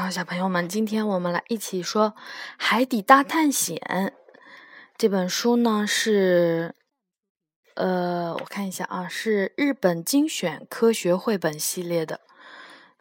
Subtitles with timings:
[0.00, 2.10] 好，小朋友们，今天我们来一起说
[2.56, 3.76] 《海底大探险》
[4.96, 6.72] 这本书呢，是
[7.74, 12.20] 呃，我看一下啊，是日本精选科学绘本系列的。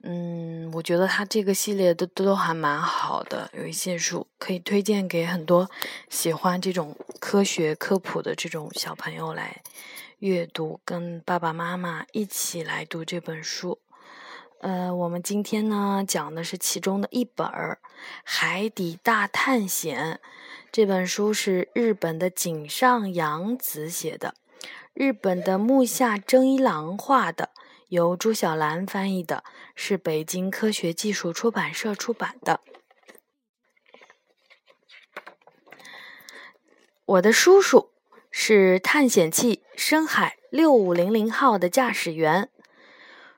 [0.01, 5.69] 嗯，我觉得它这个系列都都还蛮好的，有一些书可以推荐给很多
[6.09, 9.61] 喜欢这种科学科普的这种小朋友来
[10.17, 13.77] 阅读，跟爸爸妈妈一起来读这本书。
[14.59, 17.79] 呃，我们今天呢讲的是其中的一本儿
[18.23, 20.19] 《海底大探险》。
[20.71, 24.33] 这本书是日本的井上洋子写的，
[24.95, 27.51] 日本的木下征一郎画的，
[27.89, 29.43] 由朱小兰翻译的，
[29.75, 32.59] 是北京科学技术出版社出版的。
[37.05, 37.91] 我的叔叔
[38.31, 42.49] 是探险器深海六五零零号的驾驶员，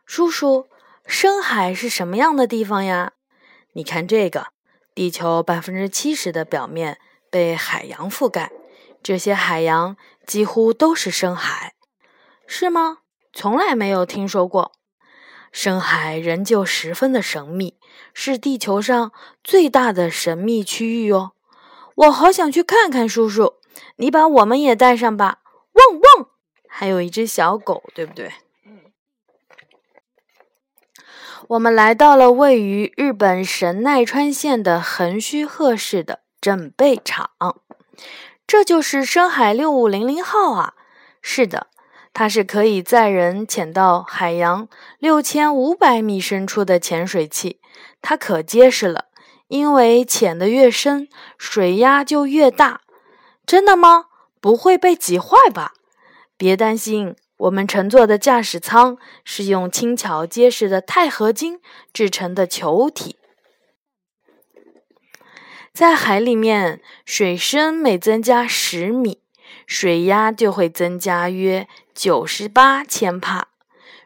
[0.06, 0.70] 叔叔。
[1.12, 3.14] 深海是什么样的地方呀？
[3.74, 4.50] 你看这个，
[4.94, 7.00] 地球百分之七十的表面
[7.32, 8.52] 被海洋覆盖，
[9.02, 11.74] 这些海洋几乎都是深海，
[12.46, 13.00] 是吗？
[13.34, 14.74] 从来没有听说过。
[15.52, 17.80] 深海仍旧十分的神秘，
[18.14, 19.12] 是地球上
[19.44, 21.32] 最大的神秘区域哦。
[21.96, 23.56] 我好想去看看，叔叔，
[23.96, 25.40] 你把我们也带上吧。
[25.74, 26.30] 汪汪，
[26.68, 28.32] 还有一只小狗，对不对？
[31.50, 37.32] 我们来到了位于日本神奈川县的横须贺市的整备厂，
[38.46, 40.76] 这就是深海六五零零号啊！
[41.24, 41.66] 是的，
[42.14, 44.68] 它是可以载人潜到海洋
[45.00, 47.60] 六千五百米深处的潜水器，
[48.00, 49.06] 它可结实了，
[49.48, 52.82] 因为潜得越深，水压就越大。
[53.48, 54.06] 真的吗？
[54.40, 55.74] 不会被挤坏吧？
[56.38, 57.16] 别担心。
[57.40, 61.62] 我们乘坐的驾驶舱是用轻巧结实的钛合金
[61.94, 63.16] 制成的球体，
[65.72, 69.22] 在海里面，水深每增加十米，
[69.66, 73.48] 水压就会增加约九十八千帕。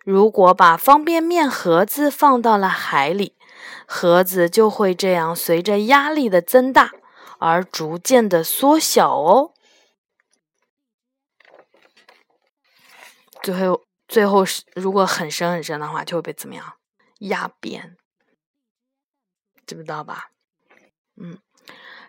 [0.06, 3.34] 如果把方便面盒子放到了海里，
[3.88, 6.92] 盒子就会这样随着压力的增大
[7.40, 9.53] 而逐渐的缩小哦。
[13.44, 16.74] 最后，最后是如果很深很深的话，就会被怎么样
[17.20, 17.98] 压扁，
[19.68, 20.30] 知不知道吧？
[21.18, 21.38] 嗯，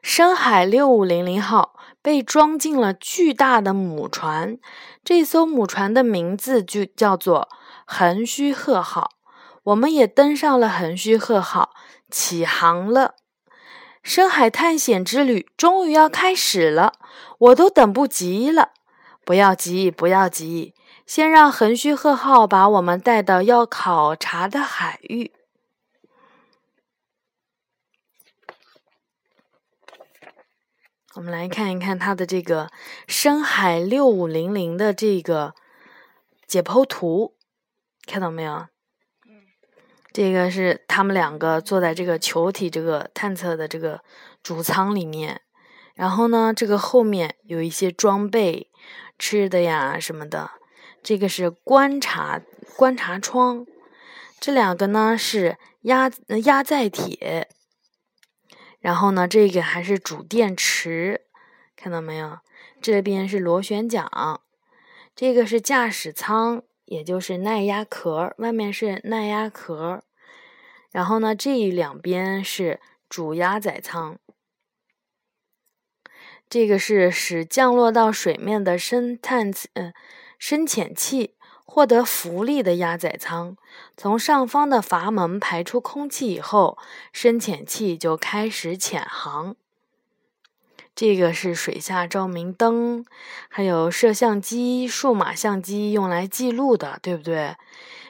[0.00, 4.59] 深海六五零零号被装进了巨大的母船，
[5.03, 7.49] 这艘母船的名字就叫做
[7.84, 9.11] 横须贺号。
[9.65, 11.75] 我们也登上了横须贺号，
[12.11, 13.17] 起航了。
[14.03, 16.93] 深海探险之旅终于要开始了，
[17.39, 18.71] 我都等不及了。
[19.25, 20.75] 不要急，不要急。
[21.07, 25.33] 先让横须贺号把我们带到要考察的海域。
[31.15, 32.71] 我们来看一看它的这个
[33.07, 35.55] 深海六五零零的这个
[36.47, 37.37] 解剖图，
[38.07, 38.67] 看到没有？
[40.13, 44.03] 这个是他们两个坐在这个球体这个探测的这个
[44.43, 45.43] 主舱里面，
[45.95, 48.71] 然后呢，这个后面有一些装备，
[49.19, 50.53] 吃的呀什么的。
[51.05, 52.41] 这个是观察
[52.77, 53.67] 观察窗，
[54.41, 56.11] 这两个呢是压
[56.45, 57.49] 压载铁，
[58.81, 61.27] 然后呢这个还是主电池，
[61.77, 62.39] 看到没有？
[62.81, 64.41] 这边是螺旋桨，
[65.15, 70.03] 这个是驾驶舱，也就是耐压壳，外面是耐压壳，
[70.91, 74.19] 然后呢这两边是主压载舱，
[76.49, 79.93] 这个是使降落到水面的深探嗯。
[80.39, 81.34] 深潜器
[81.65, 83.56] 获得浮力的压载舱，
[83.97, 86.78] 从上方的阀门排出空气以后，
[87.12, 89.56] 深潜器就开始潜航。
[90.94, 93.05] 这个是水下照明灯，
[93.49, 97.56] 还有摄像机、数码相机用来记录的，对不对？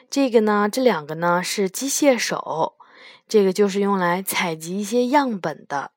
[0.09, 2.75] 这个呢，这两个呢是机械手，
[3.27, 5.91] 这个就是用来采集一些样本的。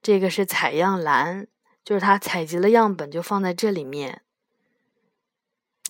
[0.00, 1.48] 这个是采样篮，
[1.84, 4.22] 就是它采集了样本就放在这里面。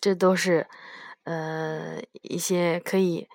[0.00, 0.66] 这都是，
[1.24, 3.28] 呃，一些可以，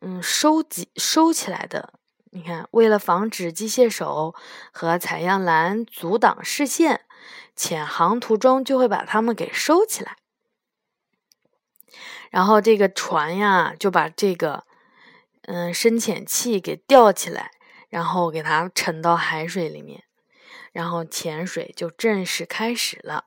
[0.00, 1.94] 嗯，收集收起来的。
[2.32, 4.34] 你看，为了防止机械手
[4.70, 7.06] 和采样篮阻挡视线，
[7.54, 10.16] 潜航途中就会把它们给收起来。
[12.30, 14.66] 然后这个船呀，就把这个，
[15.42, 17.52] 嗯，深潜器给吊起来，
[17.88, 20.04] 然后给它沉到海水里面，
[20.72, 23.24] 然后潜水就正式开始了。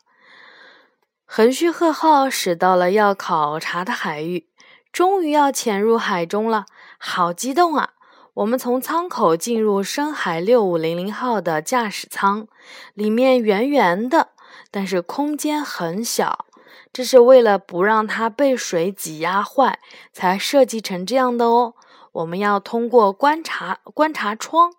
[1.32, 4.48] 横须贺号驶到了要考察的海域，
[4.92, 6.66] 终于要潜入海中了，
[6.98, 7.92] 好激动啊！
[8.34, 12.48] 我们从舱口进入深海六五零零号的驾驶舱，
[12.96, 14.30] 里面圆圆的，
[14.72, 16.48] 但是空间很小。
[16.92, 19.78] 这是为了不让它被水挤压坏，
[20.12, 21.76] 才设计成这样的哦。
[22.14, 24.74] 我们要通过观察观察窗，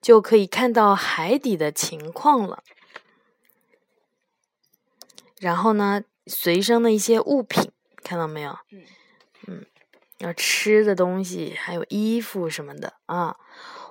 [0.00, 2.64] 就可以看到海底的情况了。
[5.42, 7.72] 然后呢，随身的一些物品，
[8.04, 8.56] 看到没有？
[8.70, 8.82] 嗯
[9.48, 9.66] 嗯，
[10.18, 13.34] 要吃的东西，还有衣服什么的啊。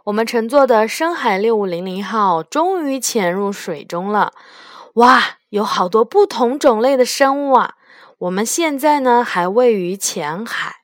[0.05, 4.31] 我们乘坐的深海六五零零号终于潜入水中了。
[4.93, 5.39] 哇！
[5.49, 7.75] 有好多不同种类的生物啊！
[8.19, 10.75] 我们现在呢还位于浅海，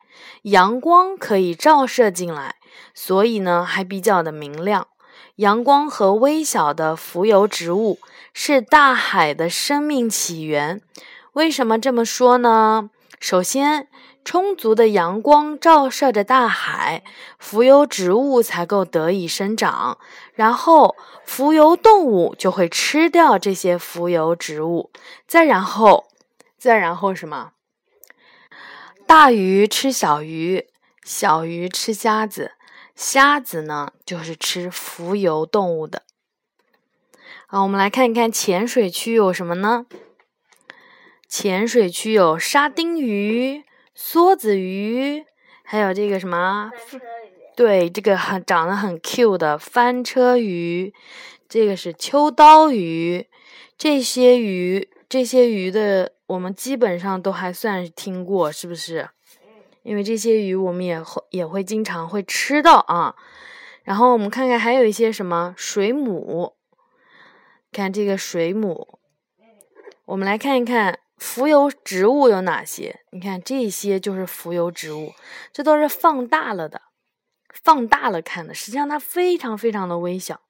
[0.41, 2.55] 阳光可以照射进来，
[2.93, 4.89] 所以呢还比较的明亮。
[5.37, 7.99] 阳光和微小的浮游植物
[8.39, 10.80] 是大海的生命起源。
[11.34, 12.92] 为什么这么说呢？
[13.19, 13.88] 首先，
[14.24, 17.04] 充足的阳光照射着大海，
[17.39, 19.98] 浮游植物才够得以生长。
[20.36, 20.95] 然后，
[21.25, 24.92] 浮游动物就会吃掉这些浮游植物。
[25.25, 26.06] 再然后，
[26.60, 27.54] 再然后什么？
[29.07, 30.68] 大鱼吃小鱼，
[31.04, 32.51] 小鱼吃虾子，
[32.95, 36.04] 虾子呢就是吃浮游动物的。
[37.49, 39.85] 好，我们来看一看浅水区有什么呢？
[41.29, 43.63] 浅水区有沙丁鱼、
[43.95, 45.23] 梭子鱼，
[45.63, 46.69] 还有这个什么？
[47.55, 50.94] 对，这个很长得很 Q 的翻车鱼，
[51.47, 53.27] 这个是秋刀鱼，
[53.77, 59.07] 这些鱼，这些鱼的我们基本上都还算听过，是不是？
[59.83, 63.15] 因为这些鱼我们也会也会经常会吃到啊。
[63.83, 66.56] 然后我们看看还有一些什么水母，
[67.77, 68.97] 看这个水母，
[70.06, 73.01] 我们来看一看浮游植物有哪些？
[73.12, 75.13] 你看这些就是浮游植物，
[75.53, 76.81] 这都是放大了的。
[77.63, 80.41] 放大了看的，实际上它非常非常的微小。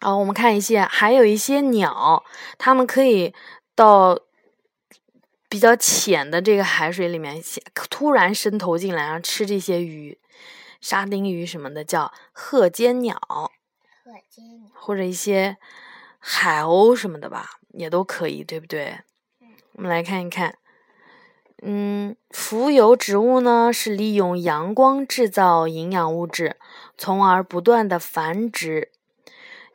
[0.00, 2.24] 好，我们看一些，还有一些鸟，
[2.58, 3.34] 它们可以
[3.74, 4.16] 到
[5.48, 7.42] 比较浅的这个海水里面，
[7.90, 10.20] 突然伸头进来，然后吃这些鱼，
[10.80, 13.52] 沙丁鱼什么的，叫鹤尖鸟，鹤尖鸟，
[14.74, 15.56] 或者一些
[16.18, 18.98] 海鸥什么的吧，也都可以，对不对？
[19.74, 20.58] 我们来看一看。
[21.64, 26.56] 嗯，浮游植物呢是利用阳光制造营养物质，
[26.98, 28.90] 从而不断的繁殖。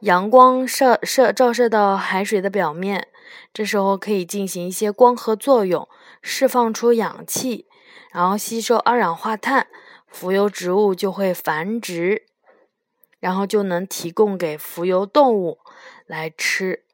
[0.01, 3.07] 阳光射射照射到海水的表面，
[3.51, 5.88] 这时候可以进行一些光合作用，
[6.22, 7.66] 释放出氧气，
[8.12, 9.68] 然后吸收二氧化碳，
[10.06, 12.26] 浮游植物就会繁殖，
[13.19, 15.60] 然后就能提供给浮游动物
[16.06, 16.86] 来吃，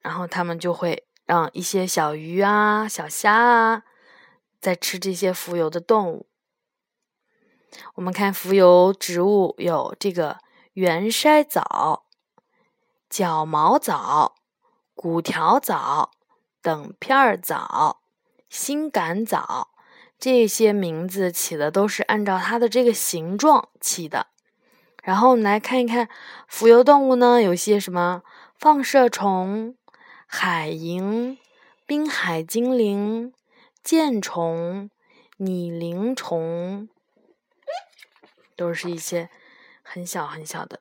[0.00, 3.82] 然后它们就会让一些小鱼啊、小虾啊。
[4.60, 6.26] 在吃这些浮游的动物。
[7.96, 10.38] 我们看浮游植物有这个
[10.72, 12.06] 圆筛藻、
[13.10, 14.36] 角毛藻、
[14.94, 16.12] 骨条藻、
[16.62, 18.00] 等片藻、
[18.48, 19.74] 心杆藻，
[20.18, 24.28] 这些名字起的都是按照它的这个形状起的。
[25.04, 26.08] 然后我们来看一看
[26.48, 28.22] 浮游动物呢，有些什么
[28.58, 29.76] 放射虫、
[30.26, 31.38] 海蝇、
[31.86, 33.32] 滨海精灵。
[33.82, 34.88] 箭虫、
[35.36, 36.88] 拟铃虫，
[38.56, 39.28] 都是一些
[39.82, 40.80] 很小很小的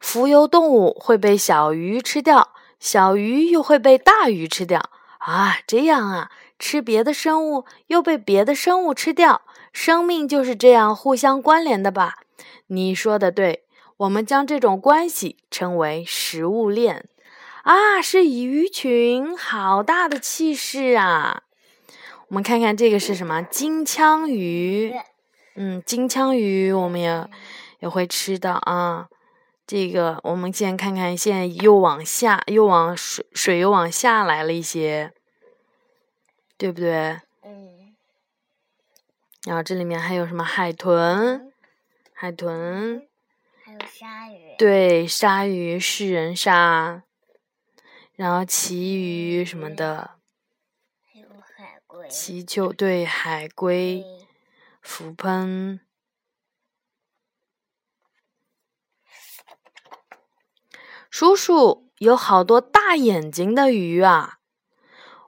[0.00, 5.58] 浮游动物，会被小鱼吃掉，小鱼又会被大鱼吃掉啊！
[5.66, 9.42] 这样啊，吃别的生物又被别的生物吃掉，
[9.72, 12.16] 生命就是这样互相关联的吧？
[12.66, 13.64] 你说的对，
[13.96, 17.08] 我们将这种关系称为食物链。
[17.62, 21.42] 啊，是鱼群，好大的气势啊！
[22.28, 23.40] 我们看看这个是什么？
[23.42, 24.92] 金枪鱼。
[25.54, 27.28] 嗯，金枪鱼我们也
[27.80, 29.08] 也会吃的啊。
[29.66, 35.12] 这个我们先看看，现在又往下，又往水水又往下来了一些，
[36.58, 37.20] 对不对？
[37.44, 37.81] 嗯。
[39.44, 41.52] 然后这里面还有什么海豚？
[42.12, 43.08] 海豚。
[43.64, 44.54] 还有鲨鱼。
[44.58, 47.02] 对，鲨鱼，食人鲨。
[48.14, 50.18] 然后旗鱼什么的，
[51.12, 54.04] 还有海龟，鳍鳅对海龟，
[54.80, 55.80] 浮喷。
[61.10, 64.38] 叔叔有好多大眼睛的鱼啊！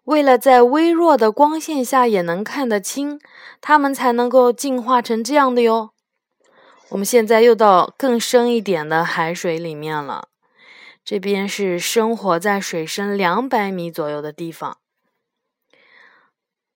[0.05, 3.19] 为了在微弱的光线下也能看得清，
[3.61, 5.91] 它们才能够进化成这样的哟。
[6.91, 10.29] 我们现在又到更深一点的海水里面了。
[11.05, 14.79] 这边是生活在水深两百米左右的地方。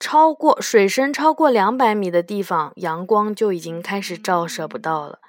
[0.01, 5.21] 超过水深超过两百米的地方，阳光就已经开始照射不到了。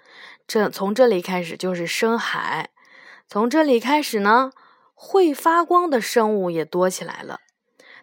[0.47, 2.69] 这从这里开始就是深海，
[3.27, 4.51] 从这里开始呢，
[4.93, 7.39] 会发光的生物也多起来了。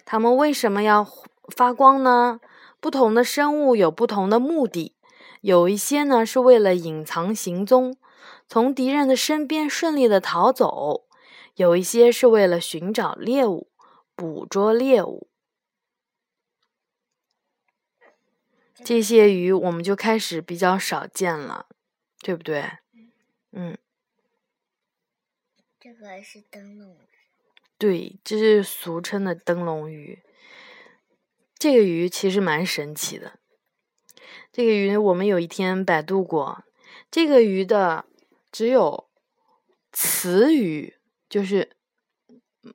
[0.06, 1.04] 它们为什么要
[1.48, 2.40] 发光呢？
[2.78, 4.94] 不同的生物有不同的目的，
[5.40, 7.96] 有一些呢是为了隐藏行踪，
[8.46, 11.06] 从敌人的身边顺利的逃走；
[11.56, 13.68] 有一些是为了寻找猎物，
[14.14, 15.28] 捕捉猎物。
[18.84, 21.66] 这些鱼我们就开始比较少见了，
[22.20, 22.70] 对不对？
[23.50, 23.76] 嗯，
[25.80, 27.15] 这个是灯笼鱼。
[27.78, 30.22] 对，这是俗称的灯笼鱼。
[31.58, 33.38] 这个鱼其实蛮神奇的。
[34.52, 36.64] 这个鱼我们有一天百度过，
[37.10, 38.06] 这个鱼的
[38.50, 39.08] 只有
[39.92, 40.94] 雌鱼，
[41.28, 41.70] 就是
[42.62, 42.72] 嗯，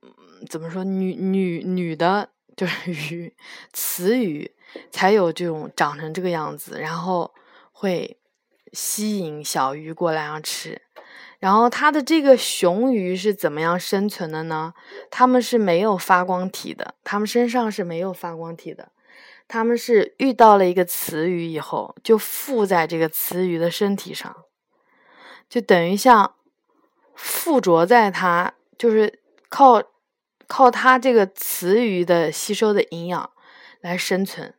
[0.48, 3.36] 怎么说女女女的，就是 鱼，
[3.72, 4.54] 雌鱼。
[4.90, 7.34] 才有这种长成这个样子，然后
[7.72, 8.18] 会
[8.72, 10.80] 吸引小鱼过来吃。
[11.42, 14.74] 然后它的这个雄鱼是怎么样生存的呢？
[15.10, 18.92] 它们是没有发光体的，它们身上是没有发光体的。
[19.48, 24.44] 它们是遇到了一个雌鱼以后，就附在这个雌鱼的身体上，
[25.48, 26.36] 就等于像
[27.16, 29.18] 附着在它，就是
[29.48, 29.82] 靠
[30.46, 33.32] 靠它这个雌鱼的吸收的营养
[33.80, 34.54] 来生存。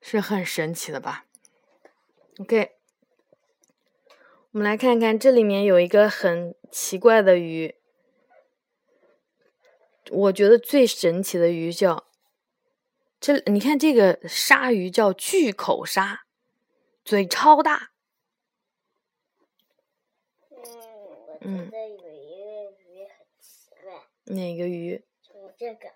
[0.00, 1.24] 是很神奇的吧
[2.38, 2.76] ？OK，
[4.52, 7.76] 我们来看看这里面有一个很奇怪的鱼，
[10.10, 12.08] 我觉得最神奇的鱼叫
[13.20, 16.26] 这，你看这个鲨鱼叫巨口鲨，
[17.04, 17.92] 嘴超大。
[21.42, 24.34] 嗯，我觉得有一个鱼很奇怪。
[24.34, 25.04] 哪个鱼？
[25.22, 25.92] 就这个。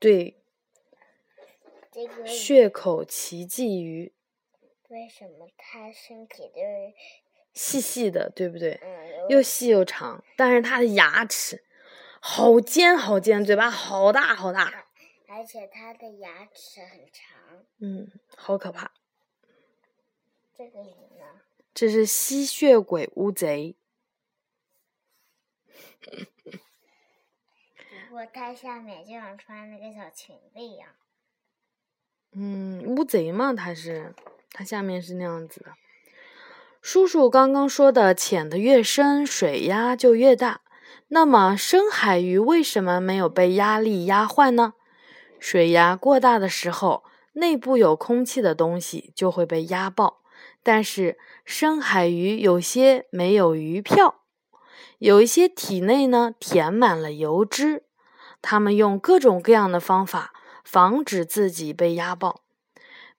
[0.00, 0.42] 对。
[2.26, 4.12] 血口奇迹鱼，
[4.88, 6.94] 为什么它身体就是
[7.52, 8.80] 细细的，对不对？
[8.82, 9.02] 嗯。
[9.28, 11.62] 又细又长，但是它的牙齿
[12.20, 14.86] 好尖好尖，嘴巴好大好大。
[15.28, 17.64] 而且它的牙齿很长。
[17.78, 18.90] 嗯，好可怕。
[20.52, 21.40] 这个鱼呢？
[21.72, 23.76] 这是吸血鬼乌贼。
[28.08, 30.88] 不过它下面就像穿那个小裙子一样。
[32.32, 34.12] 嗯，乌贼嘛，它是，
[34.50, 35.72] 它下面是那样子的。
[36.82, 40.62] 叔叔刚刚说的，潜的越深，水压就越大。
[41.08, 44.74] 那么深海鱼为什么没有被压力压坏呢？
[45.38, 50.22] 水压过大的时候，内部有空气的东西就会被压爆。
[50.64, 54.22] 但是深海鱼有些没有鱼票，
[54.98, 57.84] 有一些体内呢填满了油脂，
[58.42, 60.32] 它们用各种各样的方法。
[60.64, 62.41] 防止自己被压爆。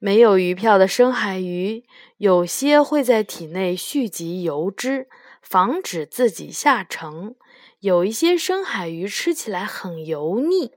[0.04, 1.86] 没有鱼票的深海鱼，
[2.18, 5.08] 有些会在体内蓄积油脂，
[5.42, 7.38] 防止自己下沉。
[7.80, 10.74] 有一些深海鱼吃起来很油腻。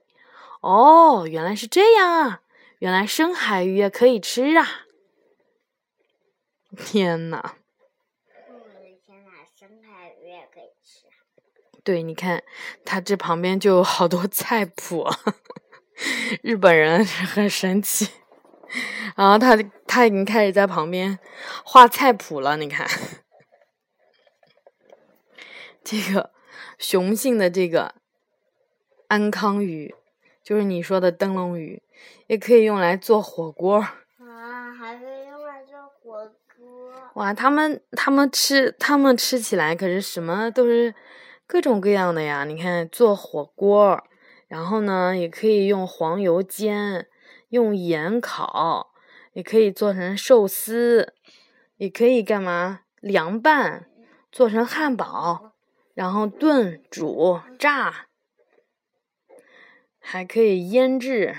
[0.60, 2.42] 哦，原来是这样啊！
[2.78, 4.86] 原来深海鱼也可以吃啊！
[6.76, 7.56] 天哪！
[9.04, 11.06] 天哪，深海鱼也可以吃。
[11.82, 12.44] 对，你看，
[12.84, 15.04] 它这旁边就有好多菜谱。
[16.42, 18.08] 日本人很神奇，
[19.16, 19.56] 然后他
[19.86, 21.18] 他已经开始在旁边
[21.64, 22.56] 画菜谱了。
[22.56, 22.86] 你看，
[25.84, 26.30] 这个
[26.78, 27.94] 雄性的这个
[29.08, 29.94] 安康鱼，
[30.42, 31.82] 就是你说的灯笼鱼，
[32.26, 33.78] 也可以用来做火锅。
[33.78, 36.92] 啊，还可以用来做火锅。
[37.14, 40.94] 哇，他们他们吃他们吃起来可是什么都是
[41.46, 42.44] 各种各样的呀！
[42.44, 44.02] 你看做火锅。
[44.48, 47.08] 然后呢，也可以用黄油煎，
[47.48, 48.92] 用盐烤，
[49.32, 51.14] 也可以做成寿司，
[51.76, 53.88] 也可以干嘛凉拌，
[54.32, 55.52] 做成汉堡，
[55.94, 58.08] 然后炖、煮、炸，
[59.98, 61.36] 还可以腌制。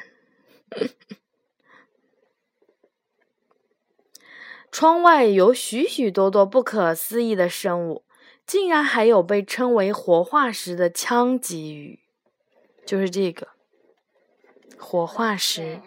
[4.71, 8.05] 窗外有许许多多不可思议的生物，
[8.45, 11.99] 竟然还有被称为活化石的枪鲫鱼。
[12.85, 13.49] 就是这个
[14.77, 15.81] 活化石。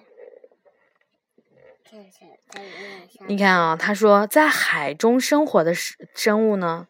[3.26, 6.88] 你看啊，他说，在海中生活的生生物呢，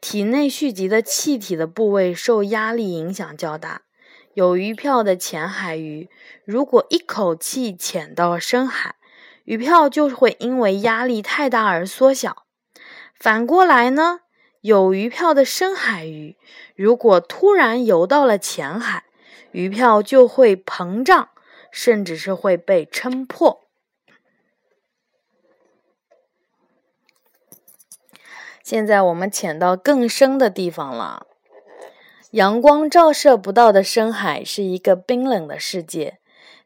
[0.00, 3.82] 体内蓄积的气体的部位受压力影响较大。
[4.34, 6.08] 有鱼票的浅海鱼，
[6.44, 8.94] 如果一口气潜到深海，
[9.44, 12.44] 鱼票就会因为压力太大而缩小。
[13.18, 14.20] 反过来呢，
[14.60, 16.36] 有鱼票的深海鱼，
[16.76, 19.04] 如果突然游到了浅海，
[19.50, 21.30] 鱼票就会膨胀，
[21.70, 23.67] 甚至是会被撑破。
[28.68, 31.26] 现在我们潜到更深的地方了。
[32.32, 36.18] 阳光照射不到的深海是一个冰冷的世界，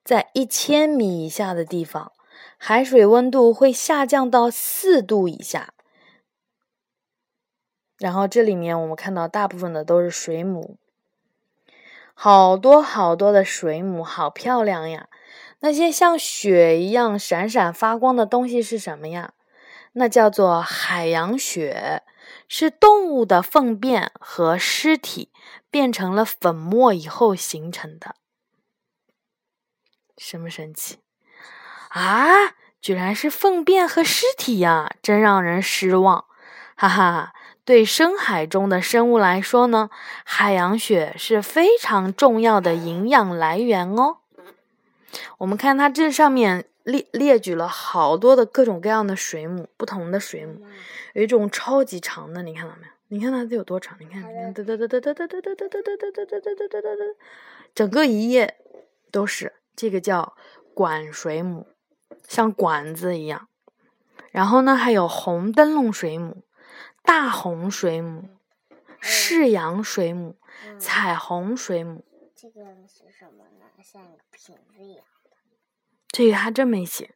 [0.03, 2.11] 在一千米以下的地方，
[2.59, 5.75] 海水温度会下降到四度以下。
[7.99, 10.79] 然后这里面我们看到大部分的都是水母，
[12.15, 15.09] 好多好多的水母，好漂亮呀！
[15.61, 19.35] 那些像雪一样闪闪发光的东西是什么呀？
[19.95, 22.03] 那叫做海洋雪，
[22.49, 25.31] 是动物的粪便和尸体
[25.71, 28.15] 变成了粉末以后形成的。
[30.17, 30.99] 什么神奇
[31.91, 32.55] 啊？
[32.81, 34.97] 居然是粪便和尸体呀！
[35.03, 36.25] 真让人失望。
[36.75, 37.35] 哈哈，
[37.65, 39.91] 对深海中的生物来说呢，
[40.25, 44.19] 海洋雪是非常重要的营养来源哦。
[45.39, 46.65] 我们看它这上面。
[46.85, 50.65] 列列举了好多的各种各样的水母，不同的水母，
[51.15, 52.93] 有一种超级长的，你看到没有？
[53.09, 53.97] 你看它这有多长？
[54.01, 57.05] 你看，你看，哒哒哒哒哒哒哒哒哒哒哒哒哒哒哒哒哒，
[57.75, 58.57] 整个一页
[59.11, 60.35] 都是这个叫
[60.75, 61.67] 管水母，
[62.27, 63.49] 像管子一样。
[64.31, 66.43] 然后呢，还有红灯笼水母、
[67.03, 68.31] 大红水母、
[68.99, 70.37] 式阳水母、
[70.79, 72.05] 彩虹水母。
[72.35, 73.67] 这个是什么呢？
[73.85, 75.05] 像一个瓶子一样。
[76.13, 77.15] 这个他真没写。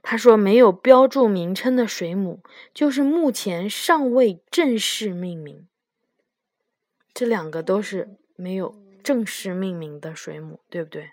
[0.00, 2.40] 他说没有标注名称的水母，
[2.72, 5.66] 就是目前尚未正式命名。
[7.12, 11.10] 这两个都是没有正式命名的水母，对不对？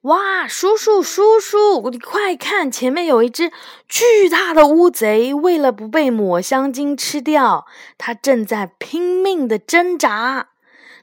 [0.00, 3.52] 哇，叔叔叔叔，你快看，前面有一只
[3.86, 10.51] 巨大的乌贼，为了不被抹香鲸吃掉，它正在拼命的挣扎。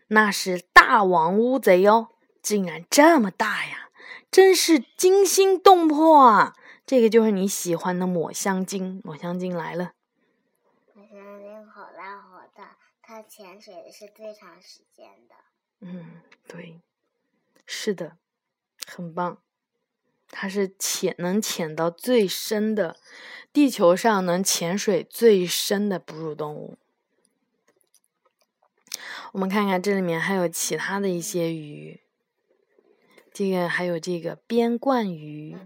[0.10, 2.10] 那是大王乌贼哦，
[2.42, 3.89] 竟然这么大呀，
[4.32, 6.56] 真是惊心动魄啊！
[6.86, 9.93] 这个就是你喜欢的抹香鲸，抹香鲸来了。
[10.95, 15.36] 抹香鲸好大好大，它潜水是最长时间的。
[15.82, 16.82] 嗯，对，
[17.67, 18.17] 是的，
[18.88, 19.38] 很棒。
[20.32, 22.98] 它是潜能潜到最深的，
[23.54, 26.78] 地球上能潜水最深的哺乳动物。
[29.31, 32.01] 我们看看这里面还有其他的一些鱼，
[33.33, 35.57] 这个还有这个边冠鱼，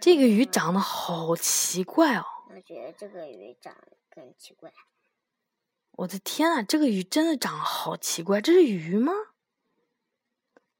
[0.00, 2.24] 这个鱼长得好奇怪哦。
[2.50, 4.72] 我觉得这个鱼长得更奇怪。
[5.92, 9.12] 我的天啊，这个鱼真的长得好奇怪，这是鱼吗？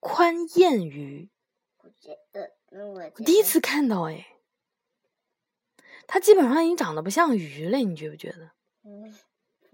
[0.01, 1.29] 宽燕鱼。
[1.79, 4.27] 我觉得，我第一次看到哎，
[6.07, 8.53] 它基本上已经长得不像鱼了，你觉不觉得？
[8.85, 9.14] 嗯。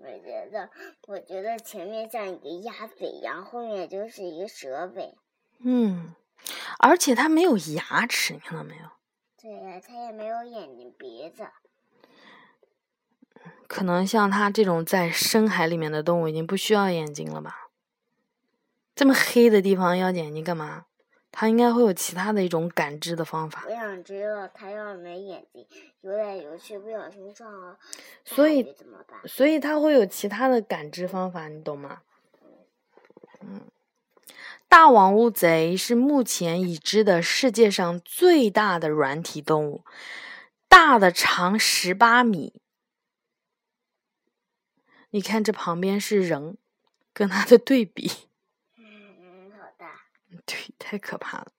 [0.04, 0.70] 我觉得，
[1.08, 5.14] 我觉得前面像一个鸭嘴一样，后面就是一个蛇尾。
[5.60, 6.14] 嗯，
[6.78, 8.82] 而且它没有牙齿，你看到没有？
[9.40, 11.46] 对呀，它也没有眼睛、鼻子。
[13.66, 17.70] 可能像它这种在深海里面的动物，已经不需要眼睛了吧？
[18.94, 20.84] 这么黑的地方要眼睛干嘛？
[21.36, 23.64] 它应该会有其他的一种感知的方法。
[23.66, 25.66] 我想知道，它要没眼睛，
[26.02, 27.76] 游来游去，不小心撞了，
[28.24, 29.20] 所以怎么办？
[29.26, 32.02] 所以他会有其他的感知方法，你懂吗？
[33.40, 33.62] 嗯，
[34.68, 39.84] 大王乌贼是目前已知的世界上最大的软体动物，
[40.68, 42.60] 大的长十八米。
[45.10, 46.56] 你看这旁边是人，
[47.12, 48.28] 跟它的对比。
[50.44, 51.52] 对，太可怕了。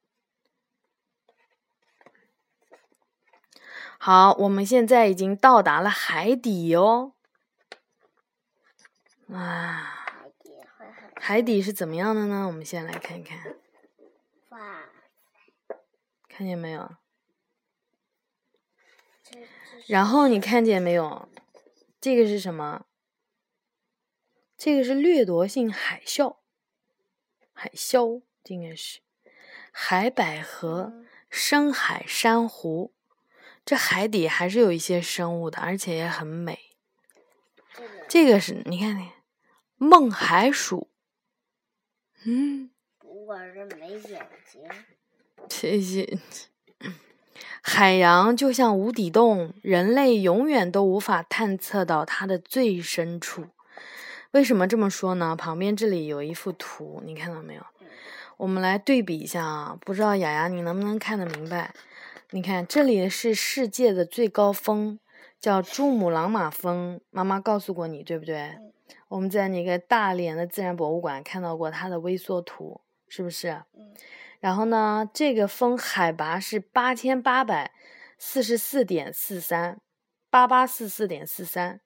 [3.98, 7.14] 好，我们现在已经到达了海底哦。
[9.32, 10.06] 啊，
[11.16, 12.46] 海底是怎么样的呢？
[12.48, 13.56] 我们先来看看。
[14.50, 14.90] 哇，
[16.28, 16.98] 看见没有？
[19.88, 21.28] 然后你看见没有？
[22.00, 22.86] 这个是什么？
[24.56, 26.38] 这个是掠夺性海啸，
[27.54, 28.22] 海啸。
[28.54, 29.00] 应该是
[29.72, 30.94] 海百合、
[31.30, 32.94] 深海珊瑚，
[33.66, 36.60] 这海底还是有一些生物的，而且也很美。
[38.08, 38.98] 这个是你看，
[39.78, 40.90] 梦海鼠，
[42.24, 42.70] 嗯，
[43.04, 44.62] 我是没眼睛。
[45.50, 46.18] 这些
[47.62, 53.48] 海洋就像无底洞，人类永远都无法探测到它的最深处。
[54.32, 55.36] 为什么这么说呢？
[55.36, 57.66] 旁边这里有一幅图，你看到没有？
[58.38, 61.74] 我们来对比一下啊，不知道雅雅你能不能看得明白？
[62.32, 65.00] 你看这里是世界的最高峰，
[65.40, 68.58] 叫珠穆朗玛峰，妈妈告诉过你对不对？
[69.08, 73.64] 我们在那个大连的自然博物馆看到过它的微缩图，是不是？
[73.74, 73.94] 嗯。
[74.42, 77.72] 然后呢，这个峰海拔是八千八百
[78.18, 79.80] 四十四点四三，
[80.30, 81.80] 八八四四点四三。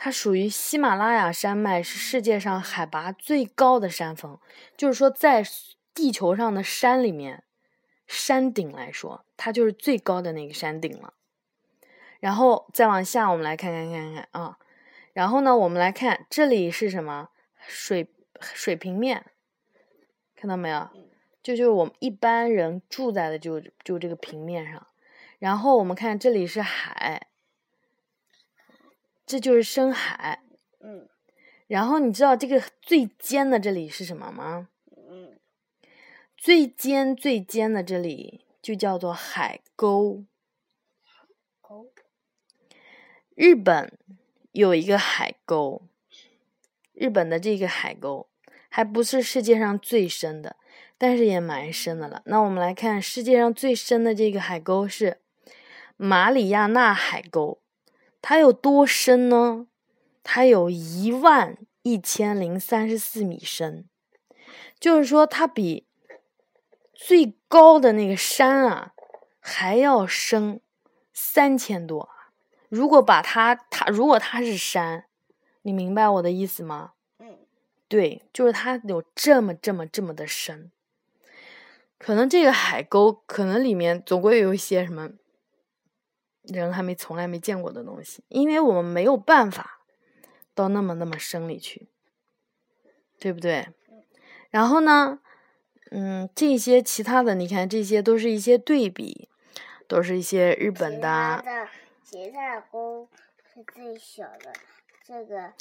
[0.00, 4.38] 它属于喜马拉雅山脉，是世界上海拔最高的山峰。
[4.76, 5.42] 就是说，在
[5.92, 7.42] 地球上的山里面，
[8.06, 11.14] 山顶来说，它就是最高的那个山顶了。
[12.20, 14.58] 然后再往下，我们来看看看看啊。
[15.12, 18.08] 然后呢，我们来看这里是什么水
[18.40, 19.26] 水平面，
[20.36, 20.88] 看到没有？
[21.42, 24.86] 就就是我们一般人住在的就就这个平面上，
[25.40, 27.26] 然后我们看这里是海，
[29.28, 30.42] 这就是深海。
[30.80, 31.06] 嗯。
[31.66, 34.68] 然后你知道这个最尖的这里是什么吗？
[34.96, 35.38] 嗯。
[36.36, 40.24] 最尖最尖的这里就叫做海沟。
[41.60, 41.86] 沟。
[43.34, 43.96] 日本
[44.52, 45.82] 有一个海沟，
[46.94, 48.28] 日本的这个海沟
[48.68, 50.56] 还不是世界上最深的。
[51.00, 52.22] 但是也蛮深的了。
[52.24, 55.20] 那我们来看世界上最深的这个海沟是
[55.96, 57.60] 马里亚纳海沟，
[58.20, 59.66] 它有多深呢？
[60.22, 63.88] 它有一万一千零三十四米深，
[64.78, 65.86] 就是说它比
[66.92, 68.92] 最高的那个山啊
[69.40, 70.60] 还要深
[71.14, 72.10] 三千多。
[72.68, 75.06] 如果把它它如果它是山，
[75.62, 76.92] 你明白我的意思吗？
[77.18, 77.38] 嗯，
[77.88, 80.70] 对，就是它有这么这么这么的深。
[81.96, 85.10] 可能这个海沟，可能里面总归有一些什么
[86.52, 89.80] 人还没从来没见过的东西，因为我们没有办法
[90.54, 91.88] 到那么那么深里去，
[93.18, 93.68] 对不对？
[94.50, 95.20] 然后呢，
[95.90, 99.28] 嗯，这些其他的，你看这些都是一些对比，
[99.86, 101.44] 都是一些日本的。
[102.02, 103.08] 其他的沟
[103.52, 104.52] 是最小的，
[105.04, 105.52] 这个。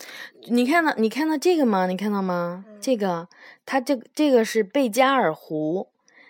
[0.50, 1.88] 你看到你看到这个吗？
[1.88, 2.64] 你看到吗？
[2.80, 3.28] 这个，
[3.66, 5.90] 它这个这个是贝加尔湖。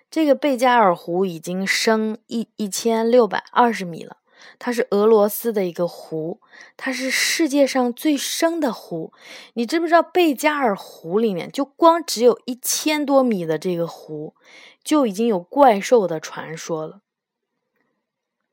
[0.10, 4.18] 这个贝加尔湖已经深一一千六百二十米了，
[4.60, 6.40] 它是俄罗斯的一个湖，
[6.76, 9.14] 它是世界上最深的湖。
[9.54, 14.36] 你知不知道贝加尔湖里面就光只有一千多米的这个湖，
[14.84, 17.02] 就已经有怪兽的传说了，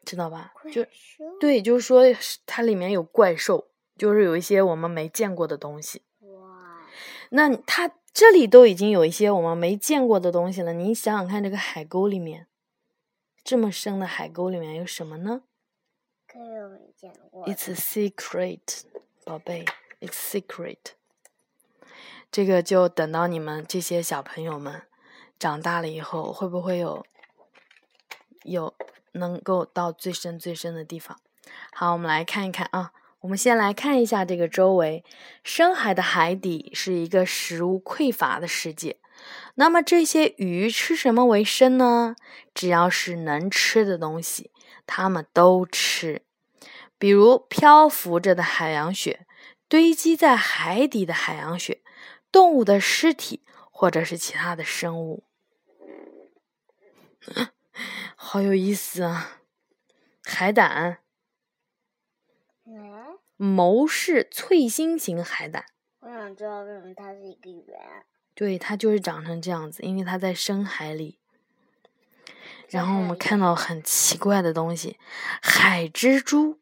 [0.04, 0.52] 知道吧？
[0.72, 0.84] 就
[1.40, 2.04] 对，就是说
[2.46, 6.02] 它里面有怪兽，就是有一些我们没见过的东西。
[6.20, 6.86] 哇，
[7.30, 7.92] 那它。
[8.16, 12.46] 这里都已经有一些我们没见过的东西了，你想想看，这个海沟里面，
[13.42, 15.42] 这么深的海沟里面有什么呢
[16.68, 18.82] 没见过？It's a secret，
[19.24, 19.64] 宝贝
[20.00, 20.78] ，It's secret。
[22.32, 24.82] 这个就等到你们这些小朋友们
[25.38, 27.06] 长大了以后，会不会有
[28.42, 28.74] 有
[29.12, 31.20] 能够到最深最深的地方？
[31.72, 32.92] 好，我们来看一看啊。
[33.20, 35.02] 我们先来看一下这个周围，
[35.42, 38.98] 深海的海底是一个食物匮乏的世界。
[39.54, 42.16] 那么这些鱼吃什么为生呢？
[42.52, 44.50] 只要是能吃的东西，
[44.86, 46.20] 它们都吃。
[46.98, 49.26] 比如漂浮着的海洋雪，
[49.68, 51.82] 堆积在海底的海洋雪，
[52.30, 55.24] 动物的尸体，或者是其他的生物。
[58.16, 59.40] 好有意思啊！
[60.22, 60.98] 海胆。
[63.36, 65.66] 毛氏翠心型海胆，
[66.00, 68.06] 我想知道为什么它是一个圆。
[68.32, 71.18] 对，它就是长成这样子，因为它在深海里。
[72.68, 74.98] 然后我们看到很奇怪的东西，
[75.42, 76.60] 海蜘蛛，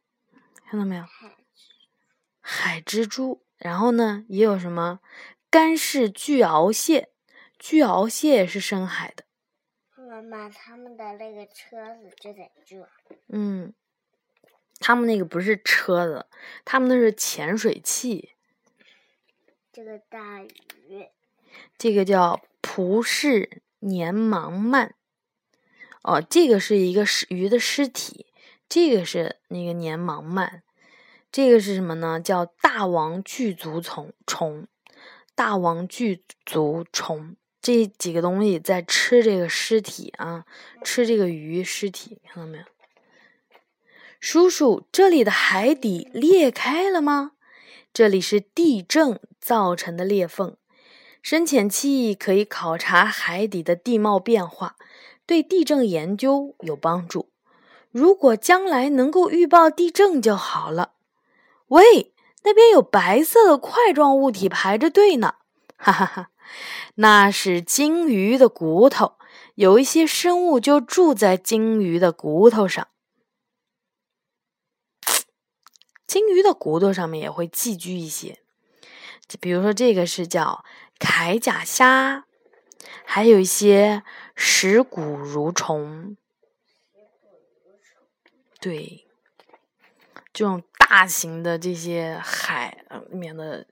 [0.72, 1.04] 看到没有？
[2.40, 3.44] 海蜘蛛。
[3.58, 5.00] 然后呢，也有什么
[5.50, 7.10] 干式巨螯蟹，
[7.58, 9.24] 巨螯蟹也是深海的。
[10.02, 12.88] 妈妈，他们的那个车子就在这。
[13.28, 13.74] 嗯。
[14.80, 16.26] 他们那个不是车子，
[16.64, 18.30] 他们那是潜水器。
[19.70, 21.10] 这个大鱼，
[21.76, 24.92] 这个叫蒲氏年芒鳗。
[26.02, 28.31] 哦，这个是一个尸鱼的尸体，
[28.74, 30.62] 这个是那个年盲鳗。
[31.30, 32.18] 这个是什么呢？
[32.18, 34.66] 叫大王巨足虫虫，
[35.34, 37.36] 大王巨足虫。
[37.60, 40.46] 这几个东西在吃这个尸体啊，
[40.82, 42.64] 吃这个鱼尸体，看到没有？
[44.18, 47.32] 叔叔，这里的海底裂开了吗？
[47.92, 50.56] 这里是地震造成的裂缝。
[51.20, 54.76] 深潜器可以考察海底的地貌变化，
[55.26, 57.31] 对地震研究有帮助。
[57.92, 60.94] 如果将来能够预报地震就好了。
[61.68, 65.36] 喂，那边有白色的块状物体排着队呢，
[65.76, 66.30] 哈哈哈，
[66.96, 69.14] 那是鲸鱼的骨头。
[69.54, 72.88] 有一些生物就住在鲸鱼的骨头上。
[76.06, 78.38] 鲸鱼的骨头上面也会寄居一些。
[79.40, 80.64] 比如说这个是叫
[80.98, 82.24] 铠甲虾，
[83.04, 84.02] 还有一些
[84.34, 86.16] 食骨蠕虫。
[88.62, 89.08] 对，
[90.32, 93.66] 这种大型的这些海里面的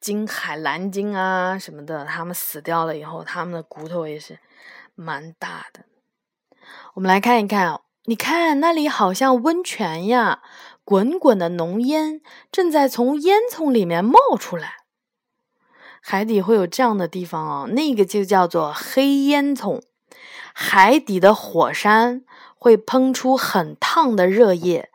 [0.00, 4.40] 鲸、海蓝鲸啊什么的，它们死掉了以后，它们的骨头也是
[4.96, 5.84] 蛮大的。
[6.94, 10.42] 我们来看一看，你看那里好像温泉呀，
[10.82, 14.78] 滚滚的浓烟正在从烟囱里面冒出来。
[16.02, 19.80] 海底会有这样的地方哦，那个就叫做黑烟囱，
[20.52, 22.24] 海底的火山。
[22.64, 24.88] 会喷出很烫的热液，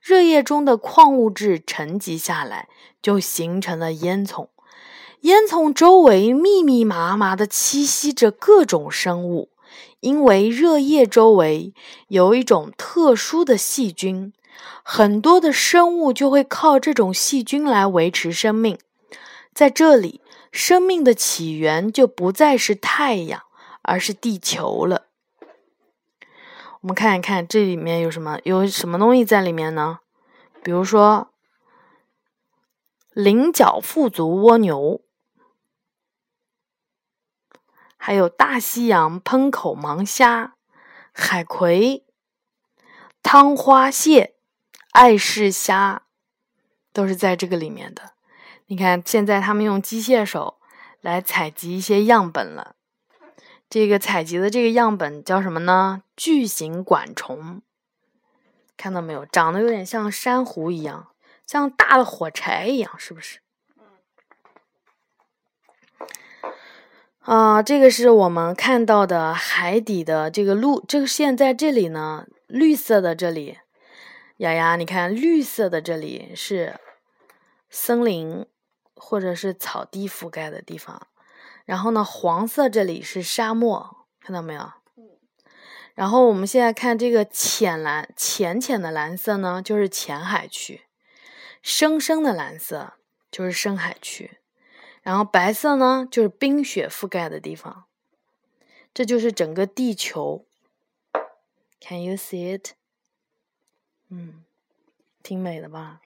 [0.00, 2.68] 热液中的矿物质沉积下来，
[3.02, 4.46] 就形成了烟囱。
[5.22, 9.48] 烟囱周围密密麻麻地栖息着各种生物，
[9.98, 11.74] 因为热液周围
[12.06, 14.32] 有一种特殊的细菌，
[14.84, 18.78] 很多的生物就会靠这种细菌来维持生命。
[19.52, 20.20] 在这里，
[20.52, 23.42] 生命的起源就不再是太阳，
[23.82, 25.06] 而是地球了。
[26.86, 29.98] 我们看一看这里面有什么，有什么东西在里面呢？
[30.62, 31.32] 比如说，
[33.12, 35.00] 菱角腹足蜗牛，
[37.96, 40.54] 还有大西洋喷口盲虾、
[41.10, 42.06] 海葵、
[43.20, 44.36] 汤花蟹、
[44.92, 46.02] 爱氏虾，
[46.92, 48.12] 都是在这个里面的。
[48.66, 50.60] 你看，现在他们用机械手
[51.00, 52.75] 来采集一些样本了。
[53.68, 56.02] 这个采集的这个样本叫什么呢？
[56.16, 57.60] 巨型管虫，
[58.76, 59.26] 看到没有？
[59.26, 61.08] 长得有点像珊瑚一样，
[61.44, 63.40] 像大的火柴一样，是不是？
[67.22, 73.58] 啊，这个是我们看到的海底的这个路，这个现在这里呢，绿色的这里，
[74.36, 76.78] 丫丫，你看绿色的这里是
[77.68, 78.46] 森林
[78.94, 81.08] 或者是草地覆盖的地方。
[81.66, 84.72] 然后呢，黄色这里是沙漠，看到没有？
[85.94, 90.82] 然后我们现在看这个浅蓝、浅浅的蓝色呢，就是浅海区；
[91.60, 92.94] 深深的蓝色
[93.30, 94.38] 就是深海区。
[95.02, 97.84] 然后白色呢，就是冰雪覆盖的地方。
[98.92, 100.44] 这就是整个地球。
[101.80, 102.72] Can you see it？
[104.08, 104.44] 嗯，
[105.22, 106.00] 挺美的吧？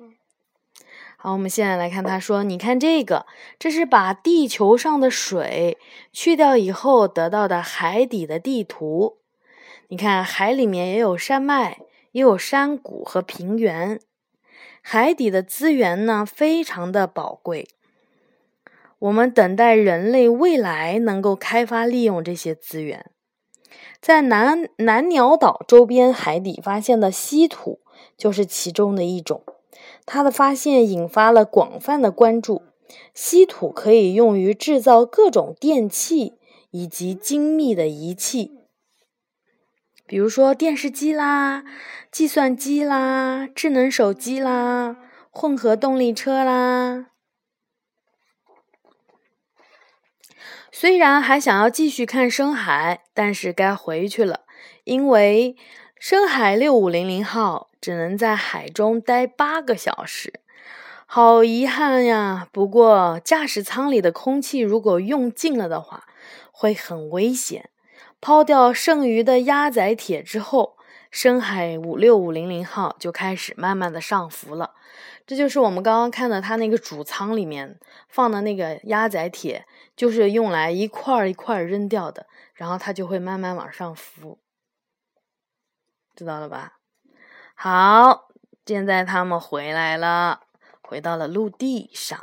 [1.16, 3.26] 好，我们现在来看，他说：“你看这个，
[3.58, 5.76] 这是把地球上的水
[6.12, 9.18] 去掉以后得到的海底的地图。
[9.88, 11.78] 你看，海里面也有山脉，
[12.12, 14.00] 也有山谷和平原。
[14.80, 17.68] 海底的资源呢，非常的宝贵。
[18.98, 23.10] 我们等待人类未来能够开发利用这些资源。
[24.00, 27.80] 在南南鸟岛周边海底发现的稀土，
[28.16, 29.44] 就是其中的一种。”
[30.12, 32.62] 他的发现引发了广泛的关注。
[33.14, 36.34] 稀土可以用于制造各种电器
[36.72, 38.50] 以及精密的仪器，
[40.08, 41.62] 比如说电视机啦、
[42.10, 44.96] 计算机啦、智能手机啦、
[45.30, 47.06] 混合动力车啦。
[50.72, 54.40] 虽然还想要继续看深海，但是该回去了，
[54.82, 55.54] 因为
[56.00, 57.69] 深海六五零零号。
[57.80, 60.40] 只能在海中待八个小时，
[61.06, 62.46] 好遗憾呀！
[62.52, 66.06] 不过驾驶舱里的空气如果用尽了的话，
[66.52, 67.70] 会很危险。
[68.20, 70.76] 抛掉剩余的压载铁之后，
[71.10, 74.74] 深海五六五零零号就开始慢慢的上浮了。
[75.26, 79.64] 这就是我们刚刚看的它那个主舱里面放的那个压载铁，
[79.96, 84.38] 就是用来一块一块扔掉的，然后它就会慢慢往上浮，
[86.14, 86.79] 知道了吧？
[87.62, 88.28] 好，
[88.64, 90.40] 现在他们回来了，
[90.80, 92.18] 回到了陆地上。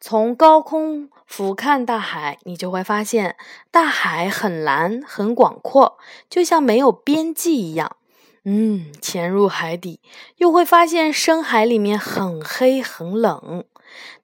[0.00, 3.36] 从高空俯瞰大海，你就会发现
[3.72, 7.96] 大海很蓝、很广阔，就像没有边际一样。
[8.44, 10.00] 嗯，潜入海底，
[10.36, 13.64] 又会发现深海里面很黑、很冷。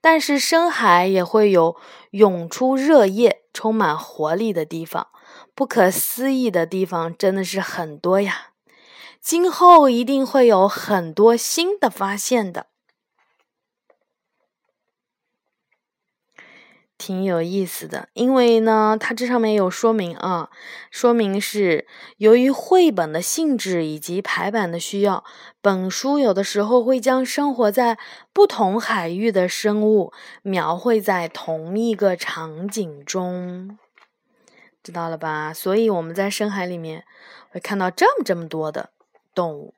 [0.01, 1.75] 但是深海也会有
[2.13, 5.09] 涌出热液、充满活力的地方。
[5.57, 8.51] 不可思议的地方真的是很多呀。
[9.27, 12.67] 今后一定会有很多新的发现的，
[16.97, 18.09] 挺有意思的。
[18.13, 20.49] 因为呢，它这上面有说明啊，
[20.93, 25.25] 说明是由于绘本的性质以及排版的需要，
[25.61, 27.99] 本书有的时候会将生活在
[28.33, 30.13] 不同海域的生物
[30.43, 33.77] 描绘在同一个场景中，
[34.85, 35.53] 知道了吧？
[35.53, 37.05] 所以我们在深海里面
[37.51, 38.91] 会看到这么这么多的。
[39.37, 39.75] 动物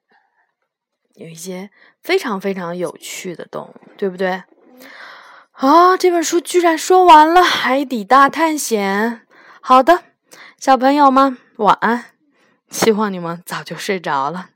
[1.16, 4.44] 有一些非常非常有趣的动物，对不对？
[5.50, 9.22] 啊，这本书居然说完了，《海底大探险》。
[9.60, 10.04] 好的，
[10.56, 12.04] 小朋友们晚安，
[12.70, 14.50] 希望你们早就睡着了。